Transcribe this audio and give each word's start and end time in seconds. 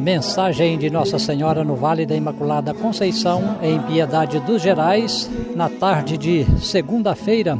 Mensagem 0.00 0.78
de 0.78 0.88
Nossa 0.88 1.18
Senhora 1.18 1.62
no 1.62 1.76
Vale 1.76 2.06
da 2.06 2.16
Imaculada 2.16 2.72
Conceição, 2.72 3.58
em 3.60 3.78
Piedade 3.82 4.40
dos 4.40 4.62
Gerais, 4.62 5.30
na 5.54 5.68
tarde 5.68 6.16
de 6.16 6.46
segunda-feira, 6.58 7.58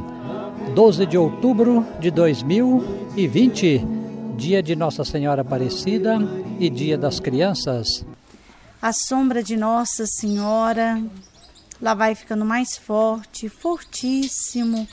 12 0.75 1.05
de 1.05 1.19
outubro 1.19 1.87
de 2.01 2.11
2020, 2.11 3.87
dia 4.39 4.63
de 4.63 4.75
Nossa 4.75 5.05
Senhora 5.05 5.43
Aparecida 5.43 6.17
e 6.59 6.71
dia 6.71 6.97
das 6.97 7.21
crianças. 7.21 8.07
A 8.81 8.91
sombra 8.91 9.43
de 9.43 9.55
Nossa 9.59 10.07
Senhora 10.07 10.99
lá 11.81 11.93
vai 11.93 12.15
ficando 12.15 12.47
mais 12.47 12.75
forte, 12.75 13.51
fortíssimo. 13.51 14.89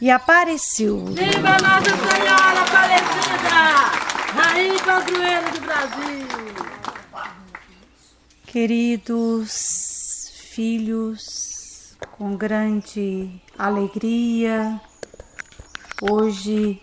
E 0.00 0.08
apareceu. 0.08 1.04
Viva 1.06 1.56
Nossa 1.60 1.96
Senhora 1.96 2.60
Aparecida! 2.60 4.10
Rainha 4.32 4.78
padroeira 4.84 5.50
do 5.50 5.60
Brasil! 5.60 6.49
Queridos 8.52 10.32
filhos, 10.50 11.96
com 12.18 12.36
grande 12.36 13.40
alegria, 13.56 14.80
hoje 16.02 16.82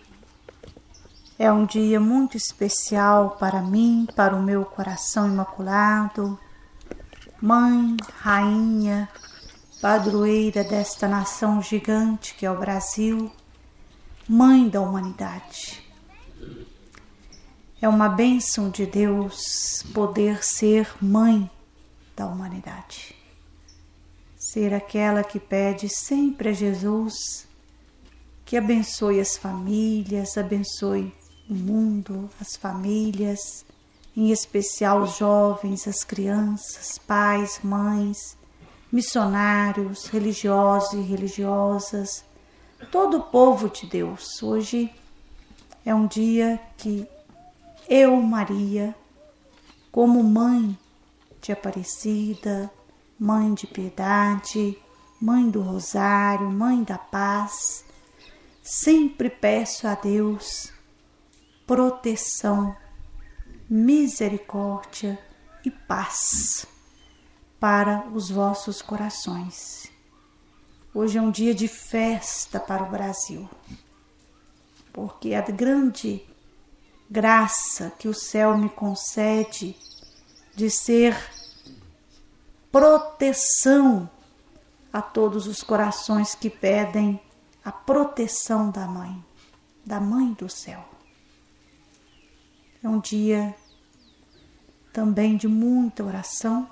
é 1.38 1.52
um 1.52 1.66
dia 1.66 2.00
muito 2.00 2.38
especial 2.38 3.36
para 3.38 3.60
mim, 3.60 4.08
para 4.16 4.34
o 4.34 4.42
meu 4.42 4.64
coração 4.64 5.28
imaculado. 5.28 6.40
Mãe, 7.38 7.98
rainha, 8.16 9.06
padroeira 9.82 10.64
desta 10.64 11.06
nação 11.06 11.60
gigante 11.60 12.34
que 12.34 12.46
é 12.46 12.50
o 12.50 12.58
Brasil, 12.58 13.30
mãe 14.26 14.70
da 14.70 14.80
humanidade. 14.80 15.86
É 17.78 17.86
uma 17.86 18.08
bênção 18.08 18.70
de 18.70 18.86
Deus 18.86 19.84
poder 19.92 20.42
ser 20.42 20.88
mãe 20.98 21.50
da 22.18 22.26
humanidade. 22.26 23.14
Ser 24.36 24.74
aquela 24.74 25.22
que 25.22 25.38
pede 25.38 25.88
sempre 25.88 26.48
a 26.48 26.52
Jesus 26.52 27.46
que 28.44 28.56
abençoe 28.56 29.20
as 29.20 29.36
famílias, 29.36 30.36
abençoe 30.36 31.14
o 31.48 31.54
mundo, 31.54 32.28
as 32.40 32.56
famílias, 32.56 33.64
em 34.16 34.30
especial 34.32 35.02
os 35.02 35.16
jovens, 35.16 35.86
as 35.86 36.02
crianças, 36.02 36.98
pais, 36.98 37.60
mães, 37.62 38.36
missionários, 38.90 40.06
religiosos 40.06 40.94
e 40.94 41.02
religiosas, 41.02 42.24
todo 42.90 43.18
o 43.18 43.22
povo 43.24 43.68
de 43.68 43.86
Deus. 43.86 44.42
Hoje 44.42 44.90
é 45.84 45.94
um 45.94 46.06
dia 46.06 46.58
que 46.78 47.06
eu, 47.88 48.16
Maria, 48.16 48.94
como 49.92 50.22
mãe 50.24 50.76
de 51.40 51.52
Aparecida, 51.52 52.70
mãe 53.18 53.54
de 53.54 53.66
piedade, 53.66 54.78
mãe 55.20 55.50
do 55.50 55.60
Rosário, 55.60 56.50
mãe 56.50 56.82
da 56.82 56.98
paz, 56.98 57.84
sempre 58.62 59.30
peço 59.30 59.86
a 59.86 59.94
Deus 59.94 60.72
proteção 61.66 62.74
misericórdia 63.68 65.18
e 65.64 65.70
paz 65.70 66.66
para 67.60 68.06
os 68.14 68.30
vossos 68.30 68.80
corações. 68.80 69.90
Hoje 70.94 71.18
é 71.18 71.22
um 71.22 71.30
dia 71.30 71.54
de 71.54 71.68
festa 71.68 72.58
para 72.58 72.82
o 72.82 72.90
Brasil, 72.90 73.48
porque 74.92 75.34
a 75.34 75.42
grande 75.42 76.22
graça 77.10 77.92
que 77.98 78.08
o 78.08 78.14
céu 78.14 78.56
me 78.56 78.68
concede 78.68 79.76
de 80.58 80.68
ser 80.68 81.16
proteção 82.72 84.10
a 84.92 85.00
todos 85.00 85.46
os 85.46 85.62
corações 85.62 86.34
que 86.34 86.50
pedem 86.50 87.20
a 87.64 87.70
proteção 87.70 88.68
da 88.68 88.84
mãe, 88.84 89.24
da 89.86 90.00
mãe 90.00 90.32
do 90.32 90.48
céu. 90.48 90.84
É 92.82 92.88
um 92.88 92.98
dia 92.98 93.54
também 94.92 95.36
de 95.36 95.46
muita 95.46 96.02
oração, 96.02 96.68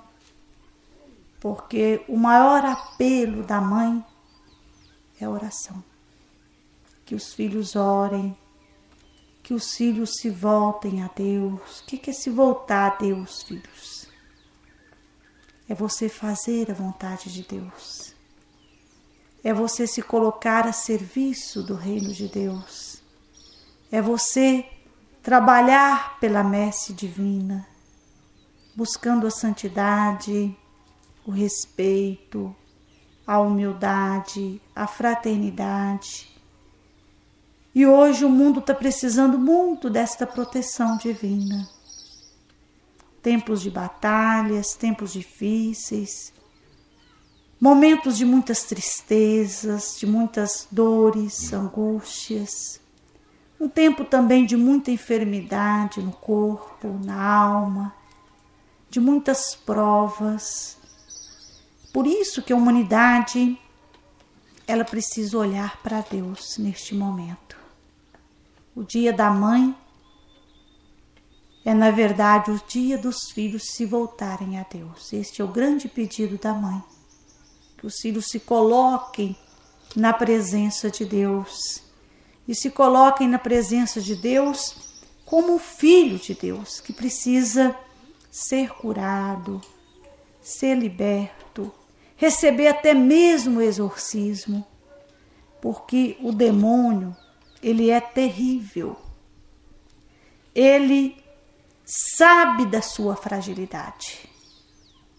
porque 1.39 2.03
o 2.09 2.17
maior 2.17 2.65
apelo 2.65 3.41
da 3.43 3.61
mãe 3.61 4.03
é 5.17 5.23
a 5.23 5.29
oração. 5.29 5.81
Que 7.05 7.15
os 7.15 7.33
filhos 7.33 7.77
orem, 7.77 8.35
que 9.47 9.53
os 9.53 9.77
filhos 9.77 10.17
se 10.19 10.29
voltem 10.29 11.01
a 11.01 11.07
Deus. 11.15 11.79
O 11.79 11.85
que 11.85 12.09
é 12.09 12.13
se 12.13 12.29
voltar 12.29 12.91
a 12.91 12.95
Deus, 12.97 13.43
filhos? 13.43 14.05
É 15.69 15.73
você 15.73 16.09
fazer 16.09 16.69
a 16.69 16.73
vontade 16.73 17.31
de 17.31 17.43
Deus. 17.43 18.13
É 19.41 19.53
você 19.53 19.87
se 19.87 20.01
colocar 20.01 20.67
a 20.67 20.73
serviço 20.73 21.63
do 21.63 21.75
reino 21.75 22.13
de 22.13 22.27
Deus. 22.27 23.01
É 23.89 24.01
você 24.01 24.65
trabalhar 25.23 26.19
pela 26.19 26.43
messe 26.43 26.91
divina, 26.91 27.65
buscando 28.75 29.25
a 29.25 29.31
santidade, 29.31 30.53
o 31.25 31.31
respeito, 31.31 32.53
a 33.25 33.39
humildade, 33.39 34.61
a 34.75 34.85
fraternidade. 34.85 36.36
E 37.73 37.85
hoje 37.85 38.25
o 38.25 38.29
mundo 38.29 38.59
está 38.59 38.73
precisando 38.73 39.37
muito 39.37 39.89
desta 39.89 40.25
proteção 40.25 40.97
divina. 40.97 41.69
Tempos 43.21 43.61
de 43.61 43.69
batalhas, 43.69 44.73
tempos 44.73 45.13
difíceis, 45.13 46.33
momentos 47.59 48.17
de 48.17 48.25
muitas 48.25 48.63
tristezas, 48.63 49.97
de 49.99 50.07
muitas 50.07 50.67
dores, 50.71 51.51
angústias 51.53 52.79
um 53.59 53.67
tempo 53.67 54.05
também 54.05 54.45
de 54.45 54.55
muita 54.55 54.91
enfermidade 54.91 56.01
no 56.01 56.11
corpo, 56.11 56.99
na 57.03 57.19
alma, 57.19 57.93
de 58.89 58.99
muitas 58.99 59.55
provas. 59.55 60.77
Por 61.91 62.05
isso 62.05 62.43
que 62.43 62.53
a 62.53 62.55
humanidade 62.55 63.59
ela 64.67 64.83
precisa 64.83 65.37
olhar 65.37 65.81
para 65.81 66.01
Deus 66.01 66.57
neste 66.57 66.93
momento. 66.93 67.57
O 68.75 68.83
dia 68.83 69.13
da 69.13 69.31
mãe 69.31 69.73
é, 71.67 71.73
na 71.73 71.91
verdade, 71.91 72.49
o 72.49 72.61
dia 72.65 72.97
dos 72.97 73.29
filhos 73.31 73.71
se 73.71 73.85
voltarem 73.85 74.57
a 74.57 74.63
Deus. 74.63 75.11
Este 75.11 75.41
é 75.41 75.43
o 75.43 75.49
grande 75.49 75.89
pedido 75.89 76.37
da 76.37 76.53
mãe. 76.53 76.81
Que 77.77 77.85
os 77.85 77.99
filhos 77.99 78.27
se 78.27 78.39
coloquem 78.39 79.35
na 79.93 80.13
presença 80.13 80.89
de 80.89 81.03
Deus 81.03 81.83
e 82.47 82.55
se 82.55 82.69
coloquem 82.69 83.27
na 83.27 83.37
presença 83.37 83.99
de 83.99 84.15
Deus 84.15 85.03
como 85.25 85.59
filho 85.59 86.17
de 86.17 86.33
Deus 86.33 86.79
que 86.79 86.93
precisa 86.93 87.75
ser 88.31 88.69
curado, 88.69 89.61
ser 90.41 90.75
liberto, 90.75 91.69
receber 92.17 92.67
até 92.67 92.93
mesmo 92.93 93.61
exorcismo, 93.61 94.65
porque 95.61 96.17
o 96.19 96.33
demônio, 96.33 97.15
ele 97.63 97.89
é 97.89 98.01
terrível. 98.01 98.97
Ele 100.53 101.23
sabe 101.85 102.65
da 102.65 102.81
sua 102.81 103.15
fragilidade. 103.15 104.27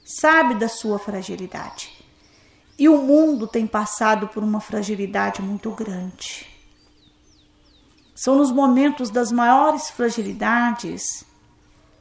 Sabe 0.04 0.56
da 0.56 0.68
sua 0.68 0.98
fragilidade. 0.98 1.90
E 2.78 2.88
o 2.88 3.02
mundo 3.02 3.46
tem 3.46 3.66
passado 3.66 4.28
por 4.28 4.42
uma 4.42 4.60
fragilidade 4.60 5.40
muito 5.40 5.70
grande. 5.70 6.46
São 8.14 8.36
nos 8.36 8.50
momentos 8.50 9.10
das 9.10 9.30
maiores 9.30 9.90
fragilidades 9.90 11.24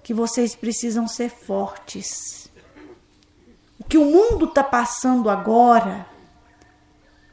que 0.02 0.14
vocês 0.14 0.56
precisam 0.56 1.08
ser 1.08 1.30
fortes. 1.30 2.47
Que 3.88 3.98
o 3.98 4.06
mundo 4.06 4.46
está 4.46 4.64
passando 4.64 5.30
agora 5.30 6.06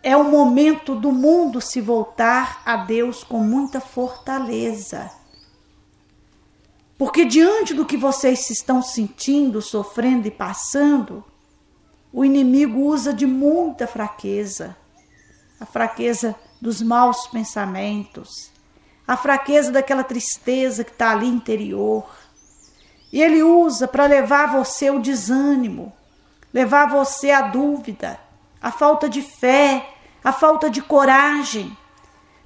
é 0.02 0.16
o 0.16 0.24
momento 0.24 0.94
do 0.94 1.10
mundo 1.10 1.60
se 1.60 1.80
voltar 1.80 2.62
a 2.64 2.76
Deus 2.76 3.24
com 3.24 3.38
muita 3.38 3.80
fortaleza. 3.80 5.10
Porque 6.96 7.24
diante 7.24 7.74
do 7.74 7.84
que 7.84 7.96
vocês 7.96 8.48
estão 8.50 8.80
sentindo, 8.82 9.60
sofrendo 9.60 10.28
e 10.28 10.30
passando, 10.30 11.24
o 12.12 12.24
inimigo 12.24 12.80
usa 12.80 13.12
de 13.12 13.26
muita 13.26 13.86
fraqueza 13.86 14.76
a 15.64 15.66
fraqueza 15.66 16.34
dos 16.60 16.82
maus 16.82 17.26
pensamentos, 17.26 18.50
a 19.06 19.16
fraqueza 19.16 19.72
daquela 19.72 20.04
tristeza 20.04 20.84
que 20.84 20.90
está 20.90 21.10
ali 21.10 21.26
interior. 21.26 22.06
E 23.12 23.22
ele 23.22 23.42
usa 23.42 23.86
para 23.86 24.06
levar 24.06 24.52
você 24.52 24.90
o 24.90 24.98
desânimo, 24.98 25.92
levar 26.54 26.86
você 26.86 27.32
a 27.32 27.42
dúvida, 27.42 28.18
a 28.62 28.70
falta 28.70 29.08
de 29.08 29.20
fé, 29.20 29.90
a 30.22 30.32
falta 30.32 30.70
de 30.70 30.80
coragem. 30.80 31.76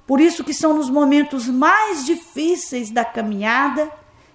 Por 0.07 0.19
isso 0.19 0.43
que 0.43 0.53
são 0.53 0.73
nos 0.73 0.89
momentos 0.89 1.47
mais 1.47 2.03
difíceis 2.03 2.89
da 2.89 3.05
caminhada 3.05 3.91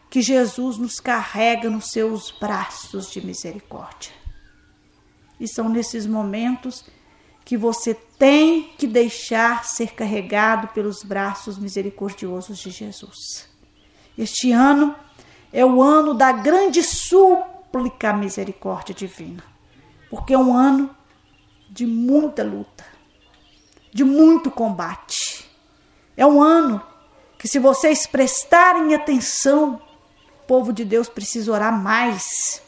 que 0.09 0.23
Jesus 0.23 0.79
nos 0.79 1.01
carrega 1.01 1.69
nos 1.69 1.91
seus 1.91 2.31
braços 2.31 3.11
de 3.11 3.27
misericórdia. 3.27 4.13
E 5.41 5.49
são 5.49 5.69
nesses 5.69 6.07
momentos 6.07 6.85
que 7.45 7.57
você 7.57 7.93
tem 7.93 8.73
que 8.79 8.87
deixar 8.87 9.65
ser 9.65 9.93
carregado 9.93 10.69
pelos 10.69 11.03
braços 11.03 11.59
misericordiosos 11.59 12.59
de 12.59 12.71
Jesus. 12.71 13.49
Este 14.17 14.53
ano 14.53 14.95
é 15.53 15.67
o 15.67 15.83
ano 15.83 16.15
da 16.15 16.31
grande 16.31 16.83
súplica 16.83 18.11
à 18.11 18.13
misericórdia 18.13 18.95
divina, 18.95 19.43
porque 20.15 20.33
é 20.33 20.39
um 20.39 20.57
ano 20.57 20.95
de 21.69 21.85
muita 21.85 22.45
luta, 22.45 22.85
de 23.93 24.05
muito 24.05 24.49
combate. 24.49 25.51
É 26.17 26.25
um 26.25 26.41
ano 26.41 26.81
que, 27.37 27.49
se 27.49 27.59
vocês 27.59 28.07
prestarem 28.07 28.95
atenção, 28.95 29.83
o 30.41 30.47
povo 30.47 30.73
de 30.73 30.85
Deus 30.85 31.09
precisa 31.09 31.51
orar 31.51 31.77
mais, 31.77 32.63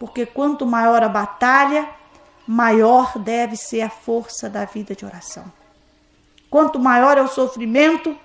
porque 0.00 0.24
quanto 0.24 0.64
maior 0.64 1.02
a 1.02 1.08
batalha, 1.08 1.86
maior 2.46 3.18
deve 3.18 3.58
ser 3.58 3.82
a 3.82 3.90
força 3.90 4.48
da 4.48 4.64
vida 4.64 4.94
de 4.94 5.04
oração. 5.04 5.44
Quanto 6.48 6.78
maior 6.78 7.18
é 7.18 7.20
o 7.20 7.28
sofrimento, 7.28 8.16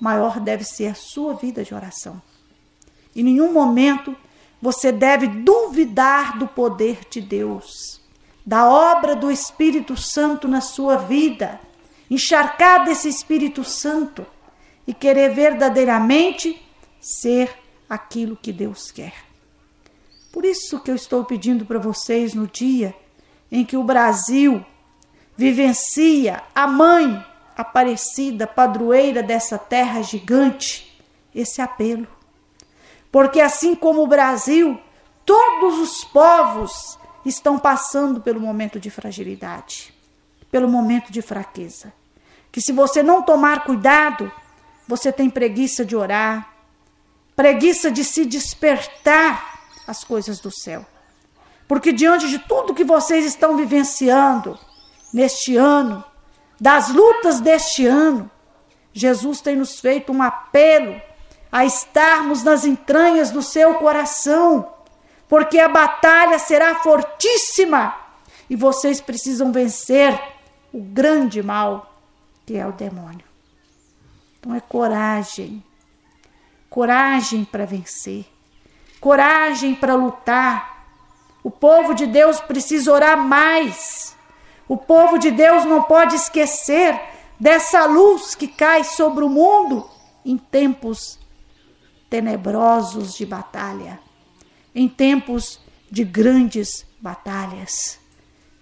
maior 0.00 0.40
deve 0.40 0.64
ser 0.64 0.86
a 0.86 0.94
sua 0.94 1.34
vida 1.34 1.62
de 1.62 1.74
oração. 1.74 2.22
Em 3.14 3.22
nenhum 3.22 3.52
momento 3.52 4.16
você 4.62 4.92
deve 4.92 5.26
duvidar 5.26 6.38
do 6.38 6.46
poder 6.46 7.00
de 7.10 7.20
Deus, 7.20 8.00
da 8.46 8.68
obra 8.68 9.16
do 9.16 9.28
Espírito 9.28 9.96
Santo 9.96 10.46
na 10.46 10.60
sua 10.60 10.96
vida, 10.96 11.58
encharcar 12.08 12.84
desse 12.84 13.08
Espírito 13.08 13.64
Santo 13.64 14.24
e 14.86 14.94
querer 14.94 15.34
verdadeiramente 15.34 16.64
ser 17.00 17.50
aquilo 17.90 18.36
que 18.36 18.52
Deus 18.52 18.92
quer. 18.92 19.12
Por 20.30 20.44
isso 20.44 20.78
que 20.78 20.92
eu 20.92 20.94
estou 20.94 21.24
pedindo 21.24 21.66
para 21.66 21.80
vocês 21.80 22.32
no 22.32 22.46
dia 22.46 22.94
em 23.50 23.64
que 23.64 23.76
o 23.76 23.82
Brasil 23.82 24.64
vivencia 25.36 26.40
a 26.54 26.68
mãe 26.68 27.22
aparecida, 27.56 28.46
padroeira 28.46 29.22
dessa 29.24 29.58
terra 29.58 30.02
gigante, 30.02 31.02
esse 31.34 31.60
apelo. 31.60 32.06
Porque 33.12 33.42
assim 33.42 33.74
como 33.74 34.02
o 34.02 34.06
Brasil, 34.06 34.80
todos 35.26 35.78
os 35.78 36.02
povos 36.02 36.98
estão 37.26 37.58
passando 37.58 38.22
pelo 38.22 38.40
momento 38.40 38.80
de 38.80 38.88
fragilidade, 38.88 39.94
pelo 40.50 40.66
momento 40.66 41.12
de 41.12 41.20
fraqueza. 41.20 41.92
Que 42.50 42.60
se 42.60 42.72
você 42.72 43.02
não 43.02 43.22
tomar 43.22 43.64
cuidado, 43.64 44.32
você 44.88 45.12
tem 45.12 45.28
preguiça 45.28 45.84
de 45.84 45.94
orar, 45.94 46.54
preguiça 47.36 47.90
de 47.90 48.02
se 48.02 48.24
despertar 48.24 49.60
às 49.86 50.02
coisas 50.02 50.40
do 50.40 50.50
céu. 50.50 50.84
Porque 51.68 51.92
diante 51.92 52.28
de 52.28 52.38
tudo 52.38 52.74
que 52.74 52.84
vocês 52.84 53.26
estão 53.26 53.56
vivenciando 53.56 54.58
neste 55.12 55.56
ano, 55.56 56.02
das 56.58 56.88
lutas 56.88 57.40
deste 57.40 57.86
ano, 57.86 58.30
Jesus 58.92 59.42
tem 59.42 59.56
nos 59.56 59.80
feito 59.80 60.12
um 60.12 60.22
apelo 60.22 61.00
a 61.52 61.64
estarmos 61.64 62.42
nas 62.42 62.64
entranhas 62.64 63.30
do 63.30 63.42
seu 63.42 63.74
coração, 63.74 64.72
porque 65.28 65.58
a 65.58 65.68
batalha 65.68 66.38
será 66.38 66.76
fortíssima 66.76 67.94
e 68.48 68.56
vocês 68.56 69.00
precisam 69.00 69.52
vencer 69.52 70.18
o 70.72 70.80
grande 70.80 71.42
mal 71.42 71.94
que 72.46 72.56
é 72.56 72.66
o 72.66 72.72
demônio. 72.72 73.24
Então 74.40 74.54
é 74.54 74.60
coragem, 74.60 75.62
coragem 76.68 77.44
para 77.44 77.66
vencer, 77.66 78.24
coragem 78.98 79.74
para 79.74 79.94
lutar 79.94 80.72
o 81.42 81.50
povo 81.50 81.92
de 81.92 82.06
Deus 82.06 82.40
precisa 82.40 82.92
orar 82.92 83.18
mais. 83.18 84.16
O 84.68 84.76
povo 84.76 85.18
de 85.18 85.30
Deus 85.30 85.64
não 85.64 85.82
pode 85.82 86.14
esquecer 86.14 86.98
dessa 87.38 87.84
luz 87.84 88.34
que 88.34 88.46
cai 88.46 88.84
sobre 88.84 89.24
o 89.24 89.28
mundo 89.28 89.90
em 90.24 90.38
tempos 90.38 91.18
tenebrosos 92.12 93.14
de 93.14 93.24
batalha, 93.24 93.98
em 94.74 94.86
tempos 94.86 95.58
de 95.90 96.04
grandes 96.04 96.84
batalhas. 97.00 97.98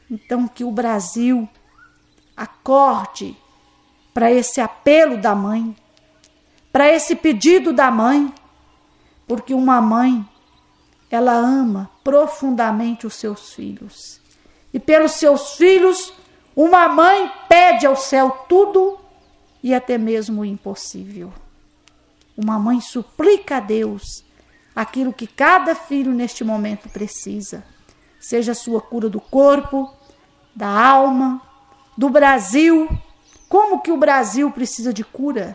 Então, 0.09 0.47
que 0.47 0.63
o 0.63 0.71
Brasil 0.71 1.49
acorde 2.37 3.37
para 4.15 4.31
esse 4.31 4.61
apelo 4.61 5.17
da 5.17 5.35
mãe, 5.35 5.75
para 6.71 6.89
esse 6.95 7.17
pedido 7.17 7.73
da 7.73 7.91
mãe, 7.91 8.33
porque 9.27 9.53
uma 9.53 9.81
mãe 9.81 10.25
ela 11.11 11.33
ama 11.33 11.91
profundamente 12.05 13.05
os 13.05 13.15
seus 13.15 13.53
filhos. 13.53 14.21
E 14.73 14.79
pelos 14.79 15.15
seus 15.15 15.57
filhos, 15.57 16.13
uma 16.55 16.87
mãe 16.87 17.29
pede 17.49 17.85
ao 17.85 17.97
céu 17.97 18.31
tudo 18.49 18.97
e 19.61 19.75
até 19.75 19.99
mesmo 19.99 20.43
o 20.43 20.45
impossível. 20.45 21.33
Uma 22.43 22.59
mãe 22.59 22.81
suplica 22.81 23.59
a 23.59 23.61
Deus 23.61 24.25
aquilo 24.75 25.13
que 25.13 25.27
cada 25.27 25.75
filho 25.75 26.11
neste 26.11 26.43
momento 26.43 26.89
precisa, 26.89 27.63
seja 28.19 28.53
a 28.53 28.55
sua 28.55 28.81
cura 28.81 29.11
do 29.11 29.21
corpo, 29.21 29.95
da 30.57 30.67
alma, 30.67 31.43
do 31.99 32.09
Brasil. 32.09 32.89
Como 33.47 33.83
que 33.83 33.93
o 33.93 33.99
Brasil 33.99 34.51
precisa 34.53 34.91
de 34.91 35.05
cura? 35.05 35.55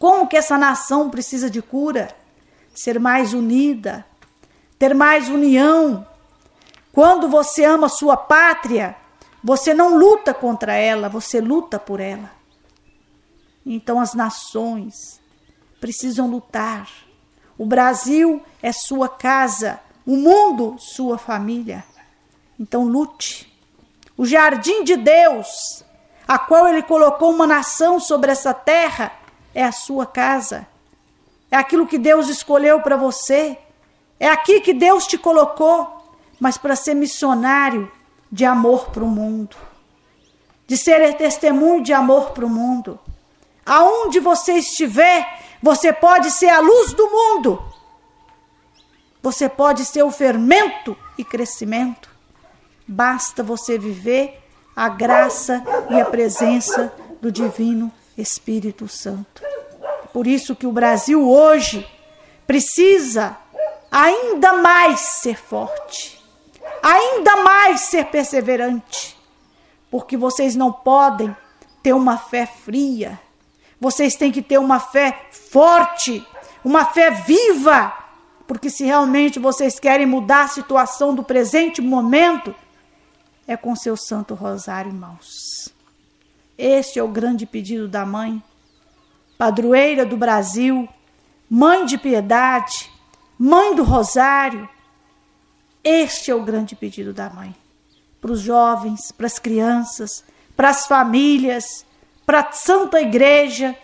Como 0.00 0.26
que 0.26 0.36
essa 0.36 0.58
nação 0.58 1.10
precisa 1.10 1.48
de 1.48 1.62
cura? 1.62 2.08
Ser 2.74 2.98
mais 2.98 3.32
unida, 3.32 4.04
ter 4.80 4.96
mais 4.96 5.28
união. 5.28 6.04
Quando 6.90 7.28
você 7.28 7.64
ama 7.64 7.88
sua 7.88 8.16
pátria, 8.16 8.96
você 9.44 9.72
não 9.72 9.96
luta 9.96 10.34
contra 10.34 10.74
ela, 10.74 11.08
você 11.08 11.40
luta 11.40 11.78
por 11.78 12.00
ela. 12.00 12.32
Então 13.64 14.00
as 14.00 14.12
nações 14.12 15.20
precisam 15.80 16.28
lutar. 16.28 16.88
O 17.56 17.66
Brasil 17.66 18.42
é 18.62 18.72
sua 18.72 19.08
casa, 19.08 19.80
o 20.06 20.16
mundo 20.16 20.76
sua 20.78 21.18
família. 21.18 21.84
Então 22.58 22.84
lute. 22.84 23.52
O 24.16 24.26
jardim 24.26 24.82
de 24.82 24.96
Deus, 24.96 25.84
a 26.26 26.38
qual 26.38 26.68
ele 26.68 26.82
colocou 26.82 27.30
uma 27.30 27.46
nação 27.46 28.00
sobre 28.00 28.32
essa 28.32 28.52
terra, 28.52 29.12
é 29.54 29.62
a 29.62 29.72
sua 29.72 30.06
casa. 30.06 30.66
É 31.50 31.56
aquilo 31.56 31.86
que 31.86 31.98
Deus 31.98 32.28
escolheu 32.28 32.80
para 32.80 32.96
você. 32.96 33.56
É 34.20 34.28
aqui 34.28 34.60
que 34.60 34.74
Deus 34.74 35.06
te 35.06 35.16
colocou, 35.16 36.16
mas 36.40 36.58
para 36.58 36.74
ser 36.76 36.94
missionário 36.94 37.90
de 38.30 38.44
amor 38.44 38.90
para 38.90 39.04
o 39.04 39.08
mundo, 39.08 39.56
de 40.66 40.76
ser 40.76 41.14
testemunho 41.16 41.82
de 41.82 41.92
amor 41.92 42.30
para 42.32 42.44
o 42.44 42.50
mundo. 42.50 42.98
Aonde 43.64 44.20
você 44.20 44.54
estiver, 44.54 45.26
você 45.62 45.92
pode 45.92 46.30
ser 46.30 46.48
a 46.48 46.60
luz 46.60 46.92
do 46.92 47.10
mundo. 47.10 47.62
Você 49.22 49.48
pode 49.48 49.84
ser 49.84 50.02
o 50.02 50.10
fermento 50.10 50.96
e 51.16 51.24
crescimento. 51.24 52.08
Basta 52.86 53.42
você 53.42 53.78
viver 53.78 54.42
a 54.74 54.88
graça 54.88 55.62
e 55.90 56.00
a 56.00 56.04
presença 56.04 56.92
do 57.20 57.32
divino 57.32 57.92
Espírito 58.16 58.88
Santo. 58.88 59.42
Por 60.12 60.26
isso 60.26 60.54
que 60.56 60.66
o 60.66 60.72
Brasil 60.72 61.28
hoje 61.28 61.86
precisa 62.46 63.36
ainda 63.90 64.54
mais 64.54 65.00
ser 65.00 65.36
forte, 65.36 66.22
ainda 66.82 67.36
mais 67.42 67.82
ser 67.82 68.06
perseverante, 68.06 69.18
porque 69.90 70.16
vocês 70.16 70.54
não 70.54 70.72
podem 70.72 71.36
ter 71.82 71.92
uma 71.92 72.16
fé 72.16 72.46
fria, 72.46 73.18
vocês 73.80 74.16
têm 74.16 74.32
que 74.32 74.42
ter 74.42 74.58
uma 74.58 74.80
fé 74.80 75.28
forte, 75.30 76.26
uma 76.64 76.84
fé 76.84 77.10
viva, 77.10 77.92
porque 78.46 78.70
se 78.70 78.84
realmente 78.84 79.38
vocês 79.38 79.78
querem 79.78 80.06
mudar 80.06 80.44
a 80.44 80.48
situação 80.48 81.14
do 81.14 81.22
presente 81.22 81.80
momento, 81.80 82.54
é 83.46 83.56
com 83.56 83.74
seu 83.76 83.96
Santo 83.96 84.34
Rosário, 84.34 84.90
irmãos. 84.90 85.72
Este 86.56 86.98
é 86.98 87.02
o 87.02 87.08
grande 87.08 87.46
pedido 87.46 87.88
da 87.88 88.04
mãe, 88.04 88.42
padroeira 89.36 90.04
do 90.04 90.16
Brasil, 90.16 90.88
mãe 91.48 91.86
de 91.86 91.96
piedade, 91.96 92.90
Mãe 93.40 93.72
do 93.72 93.84
Rosário, 93.84 94.68
este 95.84 96.28
é 96.28 96.34
o 96.34 96.42
grande 96.42 96.74
pedido 96.74 97.12
da 97.12 97.30
mãe. 97.30 97.54
Para 98.20 98.32
os 98.32 98.40
jovens, 98.40 99.12
para 99.12 99.28
as 99.28 99.38
crianças, 99.38 100.24
para 100.56 100.70
as 100.70 100.88
famílias, 100.88 101.86
para 102.28 102.40
a 102.40 102.52
Santa 102.52 103.00
Igreja, 103.00 103.74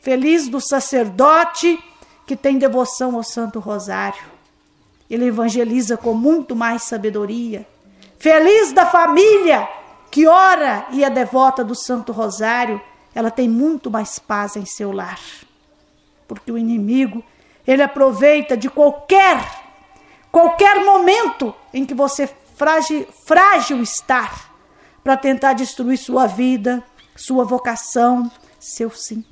feliz 0.00 0.48
do 0.48 0.58
sacerdote 0.58 1.78
que 2.26 2.34
tem 2.34 2.56
devoção 2.56 3.14
ao 3.14 3.22
Santo 3.22 3.60
Rosário. 3.60 4.22
Ele 5.10 5.26
evangeliza 5.26 5.98
com 5.98 6.14
muito 6.14 6.56
mais 6.56 6.84
sabedoria. 6.84 7.68
Feliz 8.18 8.72
da 8.72 8.86
família 8.86 9.68
que 10.10 10.26
ora 10.26 10.86
e 10.92 11.04
é 11.04 11.10
devota 11.10 11.62
do 11.62 11.74
Santo 11.74 12.10
Rosário, 12.10 12.80
ela 13.14 13.30
tem 13.30 13.46
muito 13.46 13.90
mais 13.90 14.18
paz 14.18 14.56
em 14.56 14.64
seu 14.64 14.92
lar. 14.92 15.20
Porque 16.26 16.50
o 16.50 16.56
inimigo 16.56 17.22
Ele 17.66 17.82
aproveita 17.82 18.56
de 18.56 18.70
qualquer, 18.70 19.44
qualquer 20.32 20.82
momento 20.86 21.54
em 21.70 21.84
que 21.84 21.92
você 21.92 22.26
frágil, 22.56 23.06
frágil 23.26 23.82
estar 23.82 24.50
para 25.04 25.18
tentar 25.18 25.52
destruir 25.52 25.98
sua 25.98 26.26
vida, 26.26 26.82
sua 27.20 27.44
vocação, 27.44 28.30
seu 28.58 28.90
sim. 28.90 29.22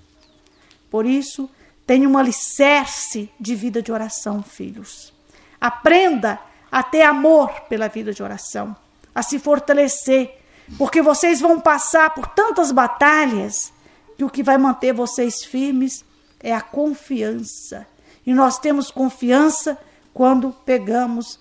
Por 0.91 1.07
isso, 1.07 1.49
tenha 1.87 2.07
um 2.07 2.19
alicerce 2.19 3.31
de 3.41 3.55
vida 3.55 3.81
de 3.81 3.91
oração, 3.91 4.43
filhos. 4.43 5.13
Aprenda 5.59 6.39
a 6.71 6.83
ter 6.83 7.01
amor 7.01 7.51
pela 7.63 7.89
vida 7.89 8.13
de 8.13 8.23
oração, 8.23 8.77
a 9.15 9.23
se 9.23 9.39
fortalecer, 9.39 10.39
porque 10.77 11.01
vocês 11.01 11.41
vão 11.41 11.59
passar 11.59 12.11
por 12.11 12.27
tantas 12.27 12.71
batalhas 12.71 13.73
que 14.19 14.25
o 14.25 14.29
que 14.29 14.43
vai 14.43 14.59
manter 14.59 14.93
vocês 14.93 15.43
firmes 15.43 16.05
é 16.41 16.55
a 16.55 16.61
confiança. 16.61 17.87
E 18.27 18.35
nós 18.35 18.59
temos 18.59 18.91
confiança 18.91 19.79
quando 20.13 20.53
pegamos 20.67 21.41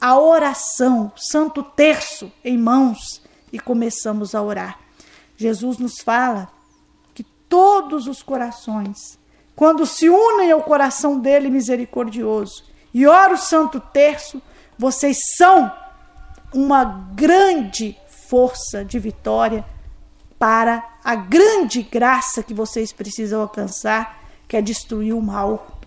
a 0.00 0.16
oração, 0.16 1.10
Santo 1.16 1.60
Terço 1.60 2.30
em 2.44 2.56
mãos 2.56 3.20
e 3.52 3.58
começamos 3.58 4.32
a 4.32 4.42
orar. 4.42 4.81
Jesus 5.42 5.78
nos 5.78 6.00
fala 6.00 6.48
que 7.12 7.24
todos 7.24 8.06
os 8.06 8.22
corações, 8.22 9.18
quando 9.56 9.84
se 9.84 10.08
unem 10.08 10.52
ao 10.52 10.62
coração 10.62 11.18
dele 11.18 11.50
misericordioso 11.50 12.64
e 12.94 13.06
ora 13.06 13.34
o 13.34 13.38
Santo 13.38 13.80
Terço, 13.80 14.40
vocês 14.78 15.18
são 15.36 15.72
uma 16.54 16.84
grande 17.14 17.96
força 18.28 18.84
de 18.84 18.98
vitória 18.98 19.64
para 20.38 20.82
a 21.04 21.14
grande 21.14 21.82
graça 21.82 22.42
que 22.42 22.54
vocês 22.54 22.92
precisam 22.92 23.42
alcançar, 23.42 24.20
que 24.46 24.56
é 24.56 24.62
destruir 24.62 25.14
o 25.14 25.22
mal. 25.22 25.78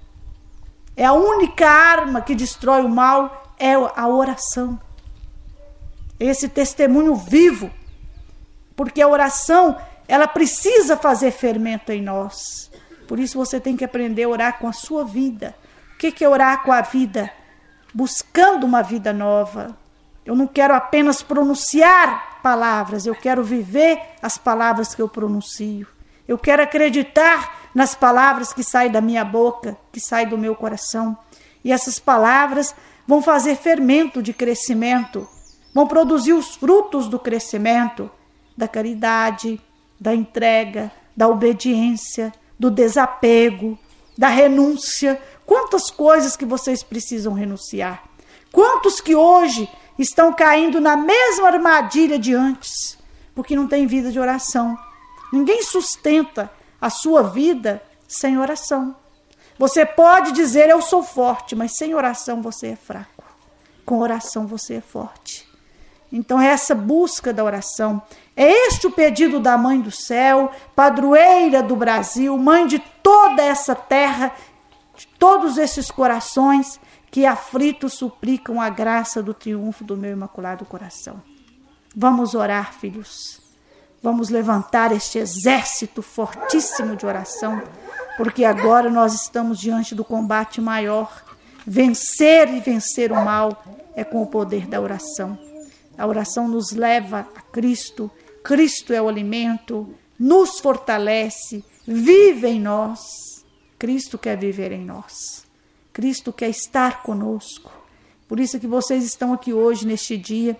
É 0.96 1.06
a 1.06 1.14
única 1.14 1.70
arma 1.70 2.22
que 2.22 2.36
destrói 2.36 2.84
o 2.84 2.90
mal 2.90 3.54
é 3.58 3.74
a 3.74 4.08
oração. 4.08 4.80
Esse 6.20 6.48
testemunho 6.48 7.16
vivo, 7.16 7.70
porque 8.76 9.02
a 9.02 9.08
oração, 9.08 9.78
ela 10.08 10.28
precisa 10.28 10.98
fazer 10.98 11.32
fermento 11.32 11.92
em 11.92 12.02
nós. 12.02 12.72
Por 13.08 13.20
isso 13.20 13.38
você 13.38 13.60
tem 13.60 13.78
que 13.78 13.86
aprender 13.86 14.24
a 14.24 14.30
orar 14.30 14.60
com 14.60 14.68
a 14.68 14.74
sua 14.74 15.04
vida. 15.06 15.56
O 15.94 15.98
que 15.98 16.24
é 16.24 16.30
orar 16.30 16.64
com 16.64 16.72
a 16.72 16.82
vida? 16.82 17.32
Buscando 17.94 18.66
uma 18.66 18.82
vida 18.82 19.14
nova. 19.14 19.78
Eu 20.26 20.36
não 20.36 20.48
quero 20.48 20.74
apenas 20.74 21.22
pronunciar 21.22 22.40
palavras, 22.42 23.06
eu 23.06 23.16
quero 23.16 23.44
viver 23.44 24.00
as 24.22 24.38
palavras 24.38 24.94
que 24.94 25.02
eu 25.02 25.08
pronuncio. 25.08 25.88
Eu 26.28 26.38
quero 26.38 26.64
acreditar 26.64 27.70
nas 27.74 27.94
palavras 27.94 28.52
que 28.52 28.64
saem 28.64 28.92
da 28.92 29.02
minha 29.02 29.24
boca, 29.24 29.78
que 29.92 30.00
saem 30.00 30.28
do 30.28 30.38
meu 30.38 30.56
coração. 30.56 31.18
E 31.64 31.72
essas 31.72 32.00
palavras 32.00 32.76
vão 33.08 33.22
fazer 33.22 33.56
fermento 33.56 34.22
de 34.22 34.34
crescimento, 34.34 35.28
vão 35.74 35.88
produzir 35.88 36.34
os 36.34 36.56
frutos 36.56 37.08
do 37.08 37.20
crescimento, 37.20 38.10
da 38.56 38.68
caridade, 38.68 39.62
da 40.00 40.14
entrega, 40.14 40.92
da 41.16 41.28
obediência, 41.28 42.34
do 42.58 42.70
desapego, 42.70 43.78
da 44.18 44.28
renúncia. 44.28 45.22
Quantas 45.46 45.90
coisas 45.90 46.36
que 46.36 46.46
vocês 46.46 46.84
precisam 46.84 47.34
renunciar? 47.34 48.04
Quantos 48.52 49.02
que 49.02 49.16
hoje 49.16 49.70
estão 50.00 50.34
caindo 50.34 50.80
na 50.80 50.96
mesma 50.96 51.48
armadilha 51.48 52.18
de 52.18 52.34
antes, 52.34 52.98
porque 53.34 53.56
não 53.56 53.68
tem 53.68 53.86
vida 53.86 54.12
de 54.12 54.20
oração? 54.20 54.78
Ninguém 55.32 55.62
sustenta 55.62 56.50
a 56.80 56.90
sua 56.90 57.24
vida 57.24 57.82
sem 58.08 58.38
oração. 58.38 58.96
Você 59.58 59.86
pode 59.86 60.32
dizer 60.32 60.70
eu 60.70 60.82
sou 60.82 61.02
forte, 61.02 61.56
mas 61.56 61.78
sem 61.78 61.94
oração 61.94 62.42
você 62.42 62.68
é 62.68 62.76
fraco. 62.76 63.24
Com 63.86 64.00
oração 64.00 64.46
você 64.48 64.76
é 64.76 64.82
forte. 64.82 65.48
Então, 66.12 66.40
é 66.40 66.48
essa 66.48 66.74
busca 66.74 67.34
da 67.34 67.44
oração. 67.44 68.02
É 68.36 68.68
este 68.68 68.88
o 68.88 68.92
pedido 68.92 69.40
da 69.40 69.58
Mãe 69.58 69.80
do 69.80 69.92
Céu, 69.92 70.52
padroeira 70.76 71.64
do 71.64 71.76
Brasil, 71.76 72.38
mãe 72.38 72.68
de 72.68 72.80
toda 73.02 73.42
essa 73.42 73.74
terra, 73.74 74.34
de 74.96 75.08
todos 75.08 75.58
esses 75.58 75.90
corações 75.90 76.80
que 77.10 77.26
aflitos 77.26 77.94
suplicam 77.94 78.60
a 78.60 78.70
graça 78.70 79.24
do 79.24 79.34
triunfo 79.34 79.86
do 79.86 79.96
meu 79.96 80.12
imaculado 80.12 80.66
coração. 80.66 81.22
Vamos 81.96 82.36
orar, 82.36 82.74
filhos. 82.74 83.40
Vamos 84.04 84.30
levantar 84.30 84.92
este 84.92 85.18
exército 85.18 86.02
fortíssimo 86.02 86.96
de 86.98 87.06
oração, 87.06 87.62
porque 88.18 88.44
agora 88.44 88.90
nós 88.90 89.14
estamos 89.14 89.58
diante 89.60 89.96
do 89.96 90.04
combate 90.04 90.60
maior. 90.60 91.24
Vencer 91.66 92.54
e 92.54 92.60
vencer 92.60 93.14
o 93.14 93.16
mal 93.16 93.64
é 93.96 94.04
com 94.04 94.22
o 94.22 94.28
poder 94.28 94.68
da 94.68 94.82
oração. 94.82 95.40
A 95.98 96.06
oração 96.06 96.50
nos 96.50 96.72
leva 96.72 97.26
a 97.34 97.42
Cristo, 97.42 98.12
Cristo 98.46 98.94
é 98.94 99.02
o 99.02 99.10
alimento, 99.10 99.90
nos 100.20 100.60
fortalece, 100.60 101.66
vive 101.84 102.46
em 102.46 102.62
nós. 102.62 103.44
Cristo 103.80 104.20
quer 104.20 104.38
viver 104.38 104.72
em 104.72 104.86
nós. 104.86 105.44
Cristo 105.92 106.32
quer 106.32 106.52
estar 106.52 107.02
conosco. 107.02 107.72
Por 108.28 108.40
isso 108.40 108.60
que 108.60 108.68
vocês 108.68 109.04
estão 109.04 109.34
aqui 109.34 109.52
hoje 109.52 109.88
neste 109.88 110.16
dia 110.16 110.56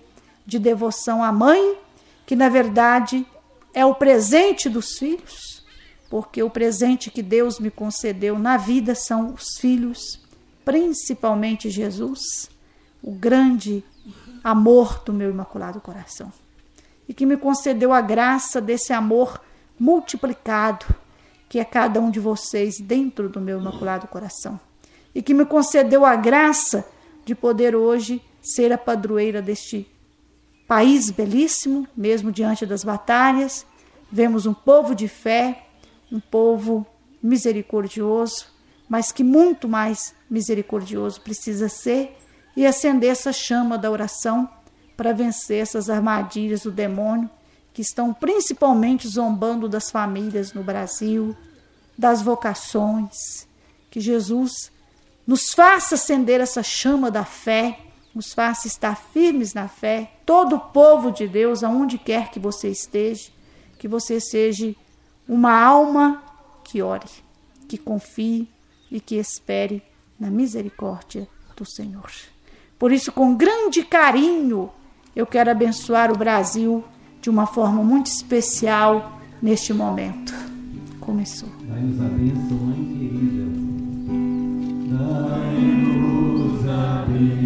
de 0.48 0.58
devoção 0.58 1.24
à 1.24 1.32
mãe, 1.32 1.78
que 2.26 2.36
na 2.36 2.50
verdade 2.50 3.24
é 3.72 3.86
o 3.86 3.94
presente 3.94 4.68
dos 4.68 4.98
filhos, 4.98 5.64
porque 6.10 6.42
o 6.42 6.50
presente 6.50 7.12
que 7.12 7.22
Deus 7.22 7.60
me 7.60 7.70
concedeu 7.70 8.40
na 8.40 8.58
vida 8.58 8.96
são 8.96 9.32
os 9.32 9.60
filhos, 9.60 10.20
principalmente 10.66 11.70
Jesus, 11.70 12.50
o 13.04 13.12
grande 13.12 13.84
amor 14.44 15.04
do 15.06 15.14
meu 15.14 15.30
imaculado 15.30 15.80
coração. 15.80 16.34
E 17.08 17.14
que 17.14 17.26
me 17.26 17.38
concedeu 17.38 17.94
a 17.94 18.02
graça 18.02 18.60
desse 18.60 18.94
amor 18.94 19.42
multiplicado, 19.80 20.86
que 21.48 21.60
é 21.60 21.66
cada 21.66 22.00
um 22.00 22.10
de 22.10 22.20
vocês 22.20 22.80
dentro 22.80 23.30
do 23.30 23.40
meu 23.40 23.60
imaculado 23.60 24.08
coração. 24.08 24.60
E 25.14 25.22
que 25.22 25.34
me 25.34 25.46
concedeu 25.46 26.06
a 26.06 26.16
graça 26.16 26.86
de 27.24 27.36
poder 27.36 27.76
hoje 27.76 28.22
ser 28.42 28.72
a 28.72 28.78
padroeira 28.78 29.42
deste 29.42 29.90
país 30.68 31.10
belíssimo, 31.10 31.88
mesmo 31.96 32.32
diante 32.32 32.66
das 32.66 32.84
batalhas. 32.84 33.66
Vemos 34.12 34.46
um 34.46 34.54
povo 34.54 34.94
de 34.94 35.08
fé, 35.08 35.66
um 36.12 36.20
povo 36.20 36.86
misericordioso, 37.22 38.48
mas 38.88 39.12
que 39.12 39.24
muito 39.24 39.68
mais 39.68 40.14
misericordioso 40.30 41.22
precisa 41.22 41.68
ser 41.68 42.16
e 42.56 42.66
acender 42.66 43.10
essa 43.10 43.34
chama 43.34 43.78
da 43.78 43.90
oração 43.90 44.50
para 44.96 45.14
vencer 45.14 45.62
essas 45.62 45.90
armadilhas 45.90 46.64
do 46.64 46.72
demônio 46.72 47.30
que 47.74 47.82
estão 47.82 48.14
principalmente 48.14 49.06
zombando 49.06 49.68
das 49.68 49.92
famílias 49.92 50.54
no 50.54 50.64
Brasil, 50.64 51.36
das 51.98 52.22
vocações. 52.22 53.46
Que 53.92 54.00
Jesus 54.00 54.72
nos 55.28 55.52
faça 55.54 55.96
acender 55.96 56.40
essa 56.40 56.64
chama 56.64 57.12
da 57.12 57.26
fé, 57.26 57.80
nos 58.14 58.34
faça 58.34 58.66
estar 58.66 58.96
firmes 58.96 59.54
na 59.54 59.68
fé, 59.68 60.14
todo 60.26 60.56
o 60.56 60.60
povo 60.60 61.12
de 61.12 61.28
Deus, 61.28 61.66
aonde 61.66 61.98
quer 61.98 62.32
que 62.32 62.40
você 62.40 62.70
esteja, 62.70 63.30
que 63.78 63.90
você 63.90 64.22
seja 64.22 64.74
uma 65.28 65.52
alma 65.52 66.24
que 66.64 66.82
ore, 66.82 67.10
que 67.68 67.78
confie 67.78 68.48
e 68.90 69.02
que 69.02 69.16
espere 69.16 69.84
na 70.18 70.32
misericórdia 70.32 71.28
do 71.58 71.66
Senhor. 71.66 72.10
Por 72.80 72.92
isso, 72.94 73.12
com 73.12 73.36
grande 73.36 73.84
carinho, 73.84 74.72
eu 75.16 75.26
quero 75.26 75.50
abençoar 75.50 76.12
o 76.12 76.18
Brasil 76.18 76.84
de 77.22 77.30
uma 77.30 77.46
forma 77.46 77.82
muito 77.84 78.08
especial 78.08 79.20
neste 79.42 79.74
momento. 79.74 80.34
Começou. 81.00 81.50
Dai-nos 81.62 82.02
a 82.02 82.10
bênção, 82.10 82.58
mãe 82.58 82.84
querida. 82.98 83.46
Dai-nos 85.30 86.70
a 86.70 87.06
bênção. 87.08 87.46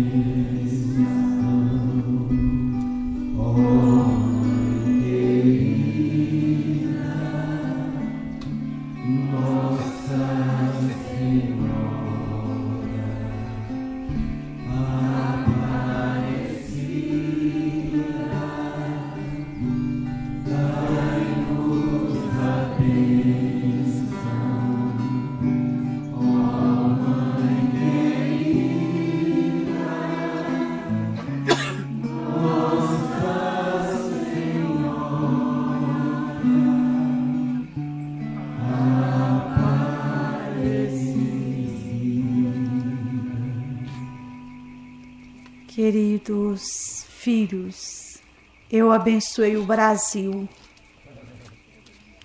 Oh. 3.38 3.89
Queridos 45.90 47.04
filhos, 47.10 48.20
eu 48.70 48.92
abençoei 48.92 49.58
o 49.58 49.66
Brasil. 49.66 50.48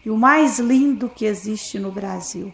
E 0.05 0.11
o 0.11 0.19
mais 0.19 0.59
lindo 0.59 1.09
que 1.09 1.25
existe 1.25 1.79
no 1.79 1.91
Brasil, 1.91 2.53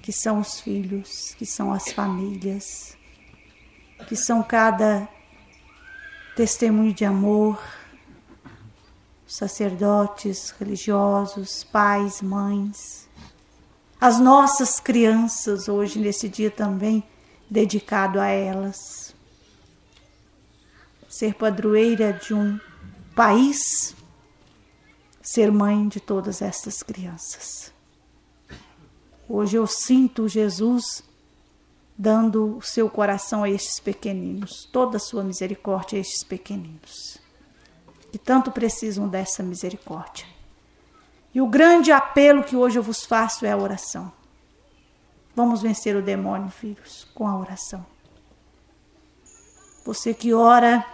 que 0.00 0.12
são 0.12 0.38
os 0.38 0.60
filhos, 0.60 1.34
que 1.36 1.44
são 1.44 1.72
as 1.72 1.90
famílias, 1.90 2.96
que 4.06 4.14
são 4.14 4.40
cada 4.40 5.08
testemunho 6.36 6.94
de 6.94 7.04
amor, 7.04 7.60
sacerdotes 9.26 10.50
religiosos, 10.50 11.64
pais, 11.64 12.22
mães, 12.22 13.08
as 14.00 14.20
nossas 14.20 14.78
crianças, 14.78 15.68
hoje, 15.68 15.98
nesse 15.98 16.28
dia 16.28 16.52
também 16.52 17.02
dedicado 17.50 18.20
a 18.20 18.28
elas 18.28 19.07
ser 21.08 21.34
padroeira 21.34 22.12
de 22.12 22.34
um 22.34 22.60
país, 23.16 23.96
ser 25.22 25.50
mãe 25.50 25.88
de 25.88 25.98
todas 25.98 26.42
estas 26.42 26.82
crianças. 26.82 27.72
Hoje 29.28 29.56
eu 29.56 29.66
sinto 29.66 30.28
Jesus 30.28 31.02
dando 31.96 32.58
o 32.58 32.62
seu 32.62 32.88
coração 32.88 33.42
a 33.42 33.50
estes 33.50 33.80
pequeninos, 33.80 34.68
toda 34.72 34.98
a 34.98 35.00
sua 35.00 35.24
misericórdia 35.24 35.98
a 35.98 36.00
estes 36.00 36.22
pequeninos, 36.22 37.18
que 38.12 38.18
tanto 38.18 38.52
precisam 38.52 39.08
dessa 39.08 39.42
misericórdia. 39.42 40.26
E 41.34 41.40
o 41.40 41.46
grande 41.46 41.90
apelo 41.90 42.44
que 42.44 42.54
hoje 42.54 42.78
eu 42.78 42.82
vos 42.82 43.04
faço 43.04 43.44
é 43.44 43.50
a 43.50 43.56
oração. 43.56 44.12
Vamos 45.34 45.60
vencer 45.60 45.96
o 45.96 46.02
demônio, 46.02 46.50
filhos, 46.50 47.06
com 47.14 47.26
a 47.26 47.36
oração. 47.36 47.84
Você 49.84 50.12
que 50.12 50.32
ora, 50.32 50.84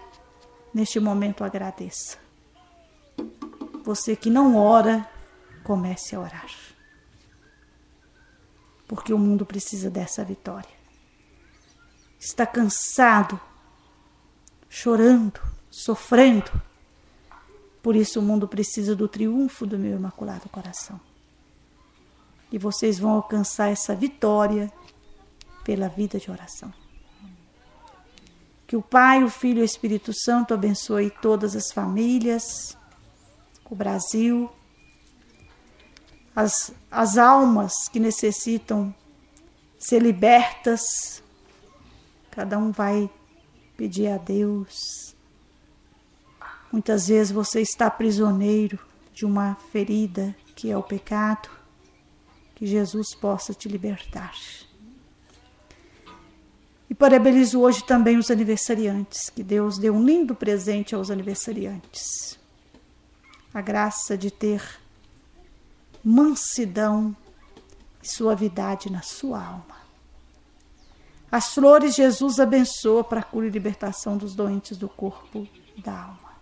neste 0.75 0.99
momento 0.99 1.45
agradeça. 1.45 2.19
Você 3.85 4.17
que 4.17 4.29
não 4.29 4.57
ora, 4.57 5.09
comece 5.63 6.17
a 6.17 6.21
orar. 6.21 6.51
Porque 8.89 9.15
o 9.15 9.19
mundo 9.19 9.47
precisa 9.47 9.89
dessa 9.89 10.25
vitória. 10.25 10.75
Está 12.19 12.45
cansado, 12.45 13.41
chorando, 14.69 15.41
sofrendo. 15.71 16.51
Por 17.83 17.95
isso 17.95 18.19
o 18.19 18.23
mundo 18.23 18.49
precisa 18.49 18.97
do 18.97 19.07
triunfo 19.07 19.67
do 19.67 19.79
meu 19.79 19.97
imaculado 19.97 20.49
coração. 20.49 21.01
E 22.51 22.59
vocês 22.59 22.99
vão 22.99 23.13
alcançar 23.13 23.69
essa 23.71 23.95
vitória 23.95 24.73
pela 25.65 25.89
vida 25.89 26.19
de 26.19 26.31
oração. 26.31 26.73
Que 28.67 28.77
o 28.77 28.83
Pai, 28.83 29.23
o 29.23 29.29
Filho 29.29 29.59
e 29.59 29.63
o 29.63 29.65
Espírito 29.65 30.13
Santo 30.13 30.55
abençoe 30.55 31.11
todas 31.11 31.55
as 31.55 31.71
famílias, 31.71 32.77
o 33.71 33.75
Brasil, 33.75 34.51
as, 36.35 36.73
as 36.91 37.19
almas 37.19 37.89
que 37.89 38.01
necessitam 38.01 38.95
ser 39.79 40.01
libertas. 40.01 41.23
Cada 42.31 42.59
um 42.59 42.73
vai 42.73 43.09
pedir 43.77 44.09
a 44.09 44.17
Deus. 44.17 45.15
Muitas 46.73 47.09
vezes 47.09 47.31
você 47.31 47.61
está 47.61 47.91
prisioneiro 47.91 48.79
de 49.13 49.25
uma 49.25 49.55
ferida 49.71 50.35
que 50.57 50.71
é 50.71 50.77
o 50.77 50.83
pecado. 50.83 51.49
Que 52.55 52.67
Jesus 52.67 53.15
possa 53.15 53.53
te 53.53 53.69
libertar. 53.69 54.35
E 56.95 56.97
parabenizo 56.97 57.61
hoje 57.61 57.83
também 57.83 58.19
os 58.19 58.31
aniversariantes, 58.31 59.29
que 59.29 59.43
Deus 59.43 59.79
deu 59.79 59.93
um 59.93 60.05
lindo 60.05 60.33
presente 60.33 60.95
aos 60.95 61.11
aniversariantes. 61.11 62.39
A 63.53 63.61
graça 63.61 64.17
de 64.17 64.31
ter 64.31 64.63
mansidão 66.05 67.17
e 68.01 68.09
suavidade 68.09 68.93
na 68.93 69.03
sua 69.03 69.45
alma. 69.45 69.77
As 71.33 71.53
flores 71.53 71.97
Jesus 71.97 72.39
abençoa 72.39 73.03
para 73.03 73.19
a 73.19 73.25
cura 73.25 73.49
e 73.49 73.51
libertação 73.51 74.17
dos 74.17 74.37
doentes 74.37 74.77
do 74.77 74.89
corpo 74.89 75.49
e 75.77 75.83
da 75.83 76.01
alma. 76.01 76.33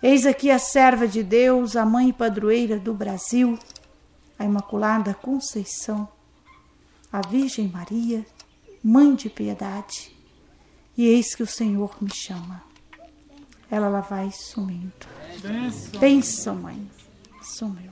Eis 0.00 0.26
aqui 0.26 0.48
a 0.48 0.60
serva 0.60 1.08
de 1.08 1.24
Deus, 1.24 1.74
a 1.74 1.84
mãe 1.84 2.12
padroeira 2.12 2.78
do 2.78 2.94
Brasil, 2.94 3.58
a 4.38 4.44
Imaculada 4.44 5.12
Conceição, 5.12 6.08
a 7.10 7.20
Virgem 7.26 7.66
Maria, 7.66 8.24
Mãe 8.86 9.14
de 9.14 9.30
piedade, 9.30 10.14
e 10.94 11.06
eis 11.06 11.34
que 11.34 11.42
o 11.42 11.46
Senhor 11.46 11.96
me 12.02 12.14
chama. 12.14 12.62
Ela 13.70 13.88
lá 13.88 14.02
vai 14.02 14.30
sumindo. 14.30 14.92
Pensa, 15.98 16.52
mãe, 16.52 16.86
sumiu. 17.42 17.82